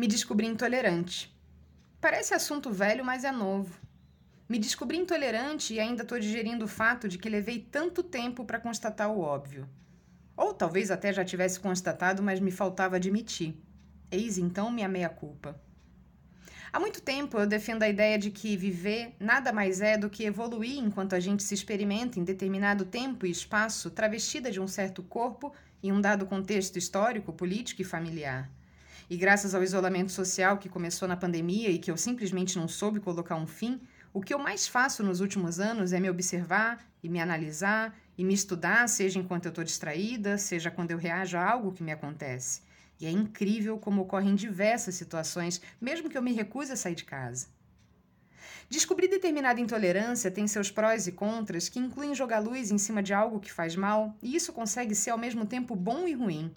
Me 0.00 0.06
descobri 0.08 0.46
intolerante. 0.46 1.30
Parece 2.00 2.32
assunto 2.32 2.70
velho, 2.70 3.04
mas 3.04 3.22
é 3.22 3.30
novo. 3.30 3.78
Me 4.48 4.58
descobri 4.58 4.96
intolerante 4.96 5.74
e 5.74 5.78
ainda 5.78 6.04
estou 6.04 6.18
digerindo 6.18 6.64
o 6.64 6.68
fato 6.68 7.06
de 7.06 7.18
que 7.18 7.28
levei 7.28 7.58
tanto 7.70 8.02
tempo 8.02 8.46
para 8.46 8.58
constatar 8.58 9.10
o 9.10 9.20
óbvio. 9.20 9.68
Ou 10.34 10.54
talvez 10.54 10.90
até 10.90 11.12
já 11.12 11.22
tivesse 11.22 11.60
constatado, 11.60 12.22
mas 12.22 12.40
me 12.40 12.50
faltava 12.50 12.96
admitir. 12.96 13.54
Eis 14.10 14.38
então 14.38 14.70
minha 14.70 14.88
meia-culpa. 14.88 15.60
Há 16.72 16.80
muito 16.80 17.02
tempo 17.02 17.38
eu 17.38 17.46
defendo 17.46 17.82
a 17.82 17.88
ideia 17.90 18.18
de 18.18 18.30
que 18.30 18.56
viver 18.56 19.14
nada 19.20 19.52
mais 19.52 19.82
é 19.82 19.98
do 19.98 20.08
que 20.08 20.24
evoluir 20.24 20.78
enquanto 20.78 21.14
a 21.14 21.20
gente 21.20 21.42
se 21.42 21.52
experimenta 21.52 22.18
em 22.18 22.24
determinado 22.24 22.86
tempo 22.86 23.26
e 23.26 23.30
espaço, 23.30 23.90
travestida 23.90 24.50
de 24.50 24.62
um 24.62 24.66
certo 24.66 25.02
corpo 25.02 25.52
em 25.82 25.92
um 25.92 26.00
dado 26.00 26.24
contexto 26.24 26.78
histórico, 26.78 27.34
político 27.34 27.82
e 27.82 27.84
familiar. 27.84 28.50
E 29.10 29.16
graças 29.16 29.56
ao 29.56 29.64
isolamento 29.64 30.12
social 30.12 30.56
que 30.56 30.68
começou 30.68 31.08
na 31.08 31.16
pandemia 31.16 31.68
e 31.68 31.80
que 31.80 31.90
eu 31.90 31.96
simplesmente 31.96 32.56
não 32.56 32.68
soube 32.68 33.00
colocar 33.00 33.34
um 33.34 33.44
fim, 33.44 33.80
o 34.12 34.20
que 34.20 34.32
eu 34.32 34.38
mais 34.38 34.68
faço 34.68 35.02
nos 35.02 35.20
últimos 35.20 35.58
anos 35.58 35.92
é 35.92 35.98
me 35.98 36.08
observar 36.08 36.80
e 37.02 37.08
me 37.08 37.20
analisar 37.20 37.92
e 38.16 38.22
me 38.22 38.32
estudar, 38.32 38.88
seja 38.88 39.18
enquanto 39.18 39.46
eu 39.46 39.48
estou 39.48 39.64
distraída, 39.64 40.38
seja 40.38 40.70
quando 40.70 40.92
eu 40.92 40.96
reajo 40.96 41.36
a 41.36 41.44
algo 41.44 41.72
que 41.72 41.82
me 41.82 41.90
acontece. 41.90 42.62
E 43.00 43.06
é 43.06 43.10
incrível 43.10 43.78
como 43.78 44.02
ocorrem 44.02 44.36
diversas 44.36 44.94
situações, 44.94 45.60
mesmo 45.80 46.08
que 46.08 46.16
eu 46.16 46.22
me 46.22 46.32
recuse 46.32 46.70
a 46.70 46.76
sair 46.76 46.94
de 46.94 47.04
casa. 47.04 47.48
Descobrir 48.68 49.08
determinada 49.08 49.60
intolerância 49.60 50.30
tem 50.30 50.46
seus 50.46 50.70
prós 50.70 51.08
e 51.08 51.12
contras 51.12 51.68
que 51.68 51.80
incluem 51.80 52.14
jogar 52.14 52.38
luz 52.38 52.70
em 52.70 52.78
cima 52.78 53.02
de 53.02 53.12
algo 53.12 53.40
que 53.40 53.52
faz 53.52 53.74
mal, 53.74 54.16
e 54.22 54.36
isso 54.36 54.52
consegue 54.52 54.94
ser 54.94 55.10
ao 55.10 55.18
mesmo 55.18 55.44
tempo 55.44 55.74
bom 55.74 56.06
e 56.06 56.12
ruim. 56.12 56.54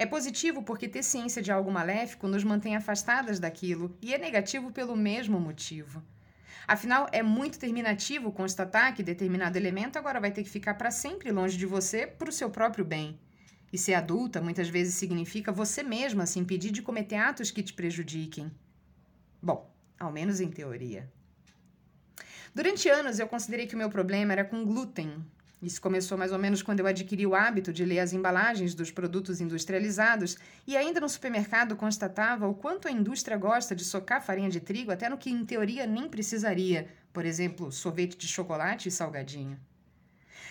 É 0.00 0.06
positivo 0.06 0.62
porque 0.62 0.86
ter 0.86 1.02
ciência 1.02 1.42
de 1.42 1.50
algo 1.50 1.72
maléfico 1.72 2.28
nos 2.28 2.44
mantém 2.44 2.76
afastadas 2.76 3.40
daquilo, 3.40 3.98
e 4.00 4.14
é 4.14 4.18
negativo 4.18 4.70
pelo 4.70 4.96
mesmo 4.96 5.40
motivo. 5.40 6.00
Afinal, 6.68 7.08
é 7.10 7.20
muito 7.20 7.58
terminativo 7.58 8.30
constatar 8.30 8.94
que 8.94 9.02
determinado 9.02 9.58
elemento 9.58 9.98
agora 9.98 10.20
vai 10.20 10.30
ter 10.30 10.44
que 10.44 10.50
ficar 10.50 10.74
para 10.74 10.92
sempre 10.92 11.32
longe 11.32 11.58
de 11.58 11.66
você 11.66 12.06
para 12.06 12.28
o 12.28 12.32
seu 12.32 12.48
próprio 12.48 12.84
bem. 12.84 13.18
E 13.72 13.76
ser 13.76 13.94
adulta 13.94 14.40
muitas 14.40 14.68
vezes 14.68 14.94
significa 14.94 15.50
você 15.50 15.82
mesma 15.82 16.26
se 16.26 16.38
impedir 16.38 16.70
de 16.70 16.80
cometer 16.80 17.16
atos 17.16 17.50
que 17.50 17.62
te 17.62 17.72
prejudiquem. 17.72 18.52
Bom, 19.42 19.68
ao 19.98 20.12
menos 20.12 20.40
em 20.40 20.48
teoria. 20.48 21.10
Durante 22.54 22.88
anos 22.88 23.18
eu 23.18 23.26
considerei 23.26 23.66
que 23.66 23.74
o 23.74 23.78
meu 23.78 23.90
problema 23.90 24.32
era 24.32 24.44
com 24.44 24.64
glúten, 24.64 25.24
isso 25.60 25.80
começou 25.80 26.16
mais 26.16 26.32
ou 26.32 26.38
menos 26.38 26.62
quando 26.62 26.80
eu 26.80 26.86
adquiri 26.86 27.26
o 27.26 27.34
hábito 27.34 27.72
de 27.72 27.84
ler 27.84 27.98
as 27.98 28.12
embalagens 28.12 28.74
dos 28.74 28.92
produtos 28.92 29.40
industrializados 29.40 30.36
e 30.66 30.76
ainda 30.76 31.00
no 31.00 31.08
supermercado 31.08 31.74
constatava 31.74 32.46
o 32.46 32.54
quanto 32.54 32.86
a 32.86 32.92
indústria 32.92 33.36
gosta 33.36 33.74
de 33.74 33.84
socar 33.84 34.24
farinha 34.24 34.48
de 34.48 34.60
trigo 34.60 34.92
até 34.92 35.08
no 35.08 35.18
que 35.18 35.30
em 35.30 35.44
teoria 35.44 35.86
nem 35.86 36.08
precisaria, 36.08 36.88
por 37.12 37.24
exemplo, 37.24 37.72
sorvete 37.72 38.16
de 38.16 38.28
chocolate 38.28 38.88
e 38.88 38.92
salgadinho. 38.92 39.58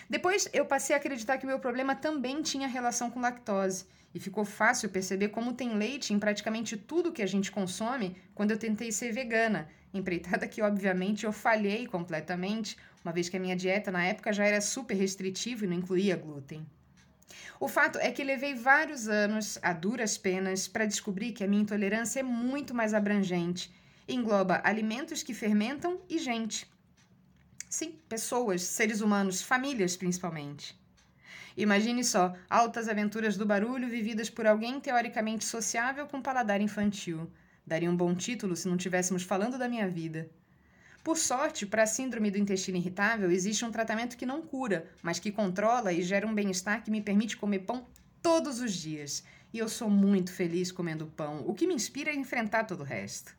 Depois 0.08 0.48
eu 0.52 0.64
passei 0.64 0.94
a 0.94 0.98
acreditar 0.98 1.36
que 1.36 1.44
o 1.44 1.48
meu 1.48 1.58
problema 1.58 1.94
também 1.94 2.42
tinha 2.42 2.66
relação 2.66 3.10
com 3.10 3.20
lactose 3.20 3.84
e 4.14 4.18
ficou 4.18 4.44
fácil 4.44 4.88
perceber 4.88 5.28
como 5.28 5.52
tem 5.52 5.74
leite 5.76 6.14
em 6.14 6.18
praticamente 6.18 6.76
tudo 6.76 7.12
que 7.12 7.22
a 7.22 7.26
gente 7.26 7.52
consome 7.52 8.16
quando 8.34 8.50
eu 8.50 8.58
tentei 8.58 8.90
ser 8.90 9.12
vegana, 9.12 9.68
empreitada 9.92 10.48
que 10.48 10.62
obviamente 10.62 11.26
eu 11.26 11.32
falhei 11.32 11.86
completamente 11.86 12.76
uma 13.04 13.12
vez 13.12 13.28
que 13.28 13.36
a 13.36 13.40
minha 13.40 13.56
dieta 13.56 13.90
na 13.90 14.04
época 14.04 14.32
já 14.32 14.44
era 14.44 14.60
super 14.60 14.94
restritiva 14.94 15.64
e 15.64 15.68
não 15.68 15.76
incluía 15.76 16.16
glúten. 16.16 16.66
O 17.60 17.68
fato 17.68 17.98
é 17.98 18.10
que 18.10 18.24
levei 18.24 18.54
vários 18.54 19.08
anos, 19.08 19.58
a 19.62 19.72
duras 19.72 20.16
penas, 20.16 20.68
para 20.68 20.86
descobrir 20.86 21.32
que 21.32 21.44
a 21.44 21.48
minha 21.48 21.62
intolerância 21.62 22.20
é 22.20 22.22
muito 22.22 22.74
mais 22.74 22.94
abrangente. 22.94 23.72
Engloba 24.06 24.60
alimentos 24.64 25.22
que 25.22 25.34
fermentam 25.34 26.00
e 26.08 26.18
gente. 26.18 26.66
Sim, 27.68 27.98
pessoas, 28.08 28.62
seres 28.62 29.02
humanos, 29.02 29.42
famílias 29.42 29.94
principalmente. 29.94 30.74
Imagine 31.54 32.02
só, 32.02 32.34
altas 32.48 32.88
aventuras 32.88 33.36
do 33.36 33.44
barulho 33.44 33.88
vividas 33.88 34.30
por 34.30 34.46
alguém 34.46 34.80
teoricamente 34.80 35.44
sociável 35.44 36.06
com 36.06 36.22
paladar 36.22 36.60
infantil. 36.62 37.30
Daria 37.66 37.90
um 37.90 37.96
bom 37.96 38.14
título 38.14 38.56
se 38.56 38.68
não 38.68 38.76
estivéssemos 38.76 39.22
falando 39.22 39.58
da 39.58 39.68
minha 39.68 39.86
vida. 39.86 40.30
Por 41.04 41.18
sorte, 41.18 41.66
para 41.66 41.82
a 41.82 41.86
síndrome 41.86 42.30
do 42.30 42.38
intestino 42.38 42.78
irritável, 42.78 43.30
existe 43.30 43.64
um 43.64 43.70
tratamento 43.70 44.16
que 44.16 44.24
não 44.24 44.40
cura, 44.40 44.88
mas 45.02 45.18
que 45.18 45.30
controla 45.30 45.92
e 45.92 46.02
gera 46.02 46.26
um 46.26 46.34
bem-estar 46.34 46.82
que 46.82 46.90
me 46.90 47.02
permite 47.02 47.36
comer 47.36 47.60
pão 47.60 47.86
todos 48.22 48.60
os 48.60 48.72
dias. 48.72 49.24
E 49.52 49.58
eu 49.58 49.68
sou 49.68 49.90
muito 49.90 50.32
feliz 50.32 50.72
comendo 50.72 51.06
pão, 51.06 51.44
o 51.46 51.54
que 51.54 51.66
me 51.66 51.74
inspira 51.74 52.10
a 52.10 52.14
enfrentar 52.14 52.64
todo 52.64 52.80
o 52.80 52.84
resto. 52.84 53.36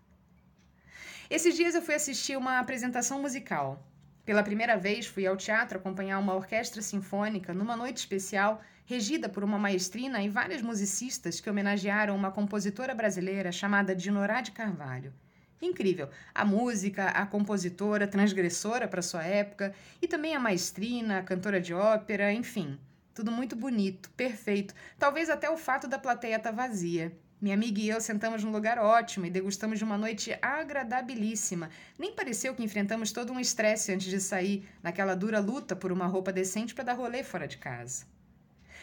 Esses 1.30 1.56
dias 1.56 1.74
eu 1.74 1.82
fui 1.82 1.96
assistir 1.96 2.38
uma 2.38 2.60
apresentação 2.60 3.22
musical. 3.22 3.86
Pela 4.30 4.44
primeira 4.44 4.78
vez 4.78 5.08
fui 5.08 5.26
ao 5.26 5.36
teatro 5.36 5.80
acompanhar 5.80 6.20
uma 6.20 6.36
orquestra 6.36 6.84
sinfônica 6.84 7.52
numa 7.52 7.76
noite 7.76 7.98
especial 7.98 8.62
regida 8.86 9.28
por 9.28 9.44
uma 9.44 9.58
maestrina 9.58 10.22
e 10.22 10.30
várias 10.30 10.62
musicistas 10.62 11.40
que 11.40 11.50
homenagearam 11.50 12.16
uma 12.16 12.30
compositora 12.30 12.94
brasileira 12.94 13.52
chamada 13.52 13.96
Dinorá 13.96 14.42
de 14.42 14.52
Carvalho. 14.52 15.12
Incrível. 15.60 16.12
A 16.32 16.46
música, 16.46 17.08
a 17.08 17.26
compositora, 17.26 18.08
transgressora 18.08 18.88
para 18.88 19.02
sua 19.02 19.24
época, 19.24 19.74
e 20.00 20.08
também 20.08 20.36
a 20.36 20.40
maestrina, 20.40 21.18
a 21.18 21.24
cantora 21.24 21.60
de 21.60 21.74
ópera, 21.74 22.32
enfim. 22.32 22.78
Tudo 23.16 23.32
muito 23.32 23.56
bonito, 23.56 24.12
perfeito. 24.12 24.76
Talvez 25.00 25.28
até 25.28 25.50
o 25.50 25.58
fato 25.58 25.88
da 25.88 25.98
plateia 25.98 26.36
estar 26.36 26.52
tá 26.52 26.56
vazia. 26.56 27.12
Minha 27.42 27.56
amiga 27.56 27.80
e 27.80 27.88
eu 27.88 28.02
sentamos 28.02 28.44
num 28.44 28.52
lugar 28.52 28.78
ótimo 28.78 29.26
e 29.26 29.30
degustamos 29.30 29.78
de 29.78 29.86
uma 29.86 29.98
noite 29.98 30.38
agradabilíssima. 30.42 31.70
Nem 31.98 32.14
pareceu 32.14 32.54
que 32.54 32.62
enfrentamos 32.62 33.14
todo 33.14 33.32
um 33.32 33.40
estresse 33.40 33.94
antes 33.94 34.08
de 34.08 34.20
sair, 34.20 34.68
naquela 34.84 35.16
dura 35.16 35.40
luta 35.40 35.74
por 35.74 35.90
uma 35.90 36.06
roupa 36.06 36.34
decente 36.34 36.76
para 36.76 36.84
dar 36.84 36.96
rolê 36.96 37.24
fora 37.24 37.48
de 37.48 37.58
casa. 37.58 38.06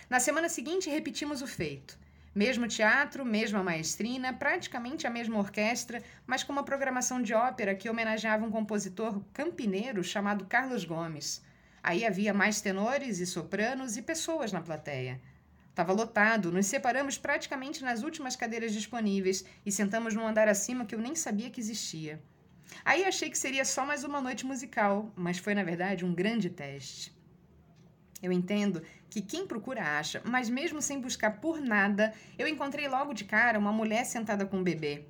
Na 0.08 0.18
semana 0.18 0.48
seguinte, 0.48 0.88
repetimos 0.88 1.42
o 1.42 1.46
feito. 1.46 1.98
Mesmo 2.34 2.66
teatro, 2.66 3.26
mesma 3.26 3.62
maestrina, 3.62 4.32
praticamente 4.32 5.06
a 5.06 5.10
mesma 5.10 5.38
orquestra, 5.38 6.02
mas 6.26 6.42
com 6.42 6.50
uma 6.50 6.64
programação 6.64 7.20
de 7.20 7.34
ópera 7.34 7.74
que 7.74 7.90
homenageava 7.90 8.46
um 8.46 8.50
compositor 8.50 9.20
campineiro 9.34 10.02
chamado 10.02 10.46
Carlos 10.46 10.82
Gomes. 10.82 11.42
Aí 11.82 12.06
havia 12.06 12.32
mais 12.32 12.62
tenores 12.62 13.18
e 13.18 13.26
sopranos 13.26 13.98
e 13.98 14.02
pessoas 14.02 14.50
na 14.50 14.62
plateia. 14.62 15.20
Estava 15.76 15.92
lotado, 15.92 16.50
nos 16.50 16.64
separamos 16.64 17.18
praticamente 17.18 17.84
nas 17.84 18.02
últimas 18.02 18.34
cadeiras 18.34 18.72
disponíveis 18.72 19.44
e 19.64 19.70
sentamos 19.70 20.14
num 20.14 20.26
andar 20.26 20.48
acima 20.48 20.86
que 20.86 20.94
eu 20.94 20.98
nem 20.98 21.14
sabia 21.14 21.50
que 21.50 21.60
existia. 21.60 22.18
Aí 22.82 23.04
achei 23.04 23.28
que 23.28 23.36
seria 23.36 23.62
só 23.62 23.84
mais 23.84 24.02
uma 24.02 24.18
noite 24.18 24.46
musical, 24.46 25.12
mas 25.14 25.36
foi 25.36 25.54
na 25.54 25.62
verdade 25.62 26.02
um 26.02 26.14
grande 26.14 26.48
teste. 26.48 27.14
Eu 28.22 28.32
entendo 28.32 28.82
que 29.10 29.20
quem 29.20 29.46
procura 29.46 29.98
acha, 29.98 30.22
mas 30.24 30.48
mesmo 30.48 30.80
sem 30.80 30.98
buscar 30.98 31.42
por 31.42 31.60
nada, 31.60 32.14
eu 32.38 32.48
encontrei 32.48 32.88
logo 32.88 33.12
de 33.12 33.24
cara 33.24 33.58
uma 33.58 33.70
mulher 33.70 34.06
sentada 34.06 34.46
com 34.46 34.60
um 34.60 34.64
bebê. 34.64 35.04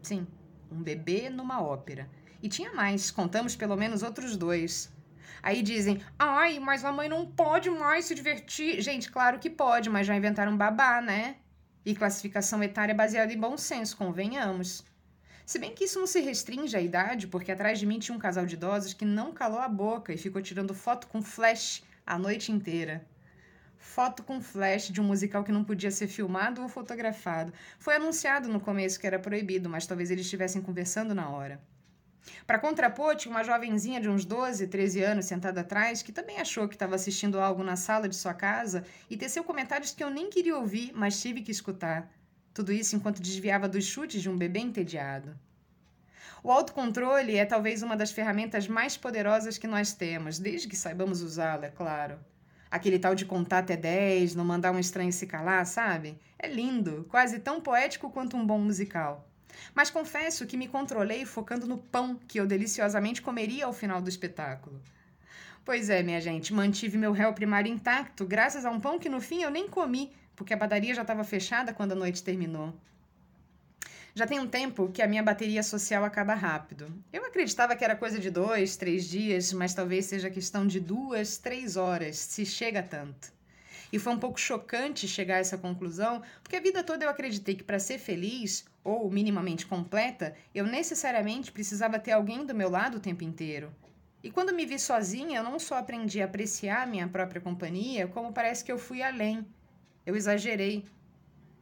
Sim, 0.00 0.26
um 0.72 0.82
bebê 0.82 1.28
numa 1.28 1.62
ópera. 1.62 2.08
E 2.42 2.48
tinha 2.48 2.72
mais, 2.72 3.10
contamos 3.10 3.54
pelo 3.54 3.76
menos 3.76 4.02
outros 4.02 4.34
dois. 4.34 4.90
Aí 5.42 5.62
dizem, 5.62 6.00
ai, 6.18 6.58
mas 6.58 6.84
a 6.84 6.92
mãe 6.92 7.08
não 7.08 7.26
pode 7.26 7.70
mais 7.70 8.06
se 8.06 8.14
divertir. 8.14 8.80
Gente, 8.80 9.10
claro 9.10 9.38
que 9.38 9.50
pode, 9.50 9.90
mas 9.90 10.06
já 10.06 10.16
inventaram 10.16 10.56
babá, 10.56 11.00
né? 11.00 11.36
E 11.84 11.94
classificação 11.94 12.62
etária 12.62 12.94
baseada 12.94 13.32
em 13.32 13.38
bom 13.38 13.56
senso, 13.56 13.96
convenhamos. 13.96 14.84
Se 15.44 15.58
bem 15.58 15.74
que 15.74 15.84
isso 15.84 15.98
não 16.00 16.06
se 16.06 16.20
restringe 16.20 16.74
à 16.74 16.80
idade, 16.80 17.26
porque 17.26 17.52
atrás 17.52 17.78
de 17.78 17.84
mim 17.84 17.98
tinha 17.98 18.16
um 18.16 18.18
casal 18.18 18.46
de 18.46 18.54
idosos 18.54 18.94
que 18.94 19.04
não 19.04 19.32
calou 19.32 19.58
a 19.58 19.68
boca 19.68 20.12
e 20.12 20.16
ficou 20.16 20.40
tirando 20.40 20.72
foto 20.72 21.06
com 21.06 21.20
flash 21.20 21.82
a 22.06 22.18
noite 22.18 22.50
inteira. 22.50 23.04
Foto 23.76 24.22
com 24.22 24.40
flash 24.40 24.88
de 24.88 25.00
um 25.00 25.04
musical 25.04 25.44
que 25.44 25.52
não 25.52 25.62
podia 25.62 25.90
ser 25.90 26.08
filmado 26.08 26.62
ou 26.62 26.68
fotografado. 26.68 27.52
Foi 27.78 27.94
anunciado 27.94 28.48
no 28.48 28.58
começo 28.58 28.98
que 28.98 29.06
era 29.06 29.18
proibido, 29.18 29.68
mas 29.68 29.86
talvez 29.86 30.10
eles 30.10 30.24
estivessem 30.24 30.62
conversando 30.62 31.14
na 31.14 31.28
hora. 31.28 31.60
Para 32.46 32.58
contrapor, 32.58 33.16
tinha 33.16 33.34
uma 33.34 33.44
jovenzinha 33.44 34.00
de 34.00 34.08
uns 34.08 34.24
12, 34.24 34.66
13 34.66 35.02
anos 35.02 35.26
sentada 35.26 35.60
atrás 35.60 36.02
que 36.02 36.12
também 36.12 36.38
achou 36.38 36.68
que 36.68 36.74
estava 36.74 36.94
assistindo 36.94 37.40
algo 37.40 37.62
na 37.62 37.76
sala 37.76 38.08
de 38.08 38.16
sua 38.16 38.34
casa 38.34 38.84
e 39.08 39.16
teceu 39.16 39.44
comentários 39.44 39.92
que 39.92 40.02
eu 40.02 40.10
nem 40.10 40.30
queria 40.30 40.56
ouvir, 40.56 40.92
mas 40.94 41.20
tive 41.20 41.42
que 41.42 41.50
escutar. 41.50 42.10
Tudo 42.52 42.72
isso 42.72 42.96
enquanto 42.96 43.20
desviava 43.20 43.68
dos 43.68 43.84
chutes 43.84 44.22
de 44.22 44.30
um 44.30 44.36
bebê 44.36 44.60
entediado. 44.60 45.36
O 46.42 46.52
autocontrole 46.52 47.36
é 47.36 47.44
talvez 47.44 47.82
uma 47.82 47.96
das 47.96 48.12
ferramentas 48.12 48.68
mais 48.68 48.96
poderosas 48.96 49.56
que 49.56 49.66
nós 49.66 49.92
temos, 49.94 50.38
desde 50.38 50.68
que 50.68 50.76
saibamos 50.76 51.22
usá-la, 51.22 51.66
é 51.66 51.70
claro. 51.70 52.18
Aquele 52.70 52.98
tal 52.98 53.14
de 53.14 53.24
contar 53.24 53.60
até 53.60 53.76
10, 53.76 54.34
não 54.34 54.44
mandar 54.44 54.72
um 54.72 54.78
estranho 54.78 55.12
se 55.12 55.26
calar, 55.26 55.64
sabe? 55.64 56.18
É 56.38 56.46
lindo, 56.46 57.06
quase 57.08 57.38
tão 57.38 57.60
poético 57.60 58.10
quanto 58.10 58.36
um 58.36 58.46
bom 58.46 58.58
musical. 58.58 59.26
Mas 59.74 59.90
confesso 59.90 60.46
que 60.46 60.56
me 60.56 60.68
controlei 60.68 61.24
focando 61.24 61.66
no 61.66 61.78
pão 61.78 62.18
que 62.28 62.38
eu 62.38 62.46
deliciosamente 62.46 63.22
comeria 63.22 63.66
ao 63.66 63.72
final 63.72 64.00
do 64.00 64.08
espetáculo. 64.08 64.80
Pois 65.64 65.88
é, 65.88 66.02
minha 66.02 66.20
gente, 66.20 66.52
mantive 66.52 66.98
meu 66.98 67.12
réu 67.12 67.32
primário 67.32 67.72
intacto 67.72 68.26
graças 68.26 68.64
a 68.64 68.70
um 68.70 68.78
pão 68.78 68.98
que 68.98 69.08
no 69.08 69.20
fim 69.20 69.42
eu 69.42 69.50
nem 69.50 69.66
comi, 69.66 70.12
porque 70.36 70.52
a 70.52 70.58
padaria 70.58 70.94
já 70.94 71.02
estava 71.02 71.24
fechada 71.24 71.72
quando 71.72 71.92
a 71.92 71.96
noite 71.96 72.22
terminou. 72.22 72.74
Já 74.16 74.28
tem 74.28 74.38
um 74.38 74.46
tempo 74.46 74.92
que 74.92 75.02
a 75.02 75.08
minha 75.08 75.24
bateria 75.24 75.62
social 75.62 76.04
acaba 76.04 76.34
rápido. 76.34 76.86
Eu 77.12 77.24
acreditava 77.24 77.74
que 77.74 77.84
era 77.84 77.96
coisa 77.96 78.18
de 78.20 78.30
dois, 78.30 78.76
três 78.76 79.08
dias, 79.08 79.52
mas 79.52 79.74
talvez 79.74 80.04
seja 80.04 80.30
questão 80.30 80.64
de 80.64 80.78
duas, 80.78 81.36
três 81.36 81.76
horas, 81.76 82.16
se 82.16 82.46
chega 82.46 82.80
tanto. 82.80 83.32
E 83.92 83.98
foi 83.98 84.12
um 84.12 84.18
pouco 84.18 84.38
chocante 84.38 85.08
chegar 85.08 85.36
a 85.36 85.38
essa 85.38 85.58
conclusão, 85.58 86.22
porque 86.42 86.54
a 86.54 86.60
vida 86.60 86.84
toda 86.84 87.04
eu 87.04 87.10
acreditei 87.10 87.56
que 87.56 87.64
para 87.64 87.80
ser 87.80 87.98
feliz, 87.98 88.64
ou 88.84 89.10
minimamente 89.10 89.66
completa, 89.66 90.36
eu 90.54 90.66
necessariamente 90.66 91.50
precisava 91.50 91.98
ter 91.98 92.12
alguém 92.12 92.46
do 92.46 92.54
meu 92.54 92.70
lado 92.70 92.98
o 92.98 93.00
tempo 93.00 93.24
inteiro. 93.24 93.74
E 94.22 94.30
quando 94.30 94.54
me 94.54 94.64
vi 94.64 94.78
sozinha, 94.78 95.38
eu 95.38 95.42
não 95.42 95.58
só 95.58 95.78
aprendi 95.78 96.22
a 96.22 96.26
apreciar 96.26 96.86
minha 96.86 97.08
própria 97.08 97.40
companhia, 97.40 98.06
como 98.06 98.32
parece 98.32 98.62
que 98.62 98.70
eu 98.70 98.78
fui 98.78 99.02
além. 99.02 99.44
Eu 100.06 100.14
exagerei. 100.14 100.84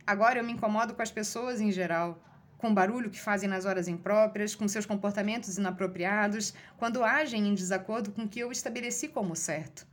Agora 0.07 0.41
eu 0.41 0.45
me 0.45 0.53
incomodo 0.53 0.95
com 0.95 1.03
as 1.03 1.11
pessoas 1.11 1.61
em 1.61 1.73
geral 1.73 2.21
com 2.63 2.71
o 2.71 2.75
barulho 2.75 3.11
que 3.11 3.21
fazem 3.21 3.49
nas 3.49 3.65
horas 3.65 3.89
impróprias, 3.89 4.55
com 4.55 4.69
seus 4.69 4.87
comportamentos 4.87 5.59
inapropriados, 5.59 6.55
quando 6.77 7.03
agem 7.03 7.49
em 7.49 7.55
desacordo 7.55 8.13
com 8.13 8.23
o 8.23 8.29
que 8.29 8.39
eu 8.39 8.53
estabeleci 8.53 9.09
como 9.09 9.35
certo. 9.35 9.85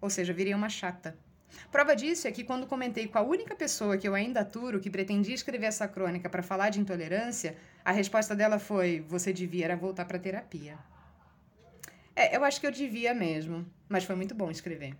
Ou 0.00 0.08
seja, 0.08 0.32
virei 0.32 0.54
uma 0.54 0.68
chata. 0.68 1.18
Prova 1.70 1.94
disso 1.94 2.28
é 2.28 2.32
que 2.32 2.44
quando 2.44 2.66
comentei 2.66 3.06
com 3.06 3.18
a 3.18 3.22
única 3.22 3.54
pessoa 3.54 3.96
que 3.96 4.08
eu 4.08 4.14
ainda 4.14 4.40
aturo 4.40 4.80
que 4.80 4.90
pretendia 4.90 5.34
escrever 5.34 5.66
essa 5.66 5.88
crônica 5.88 6.28
para 6.28 6.42
falar 6.42 6.70
de 6.70 6.80
intolerância, 6.80 7.56
a 7.84 7.92
resposta 7.92 8.34
dela 8.34 8.58
foi: 8.58 9.04
você 9.08 9.32
devia 9.32 9.76
voltar 9.76 10.04
para 10.04 10.18
terapia. 10.18 10.78
É, 12.14 12.36
eu 12.36 12.44
acho 12.44 12.60
que 12.60 12.66
eu 12.66 12.72
devia 12.72 13.14
mesmo, 13.14 13.66
mas 13.88 14.04
foi 14.04 14.16
muito 14.16 14.34
bom 14.34 14.50
escrever. 14.50 14.94